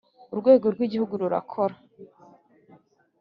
[0.33, 1.75] Urwego rw’ Igihugu rurakora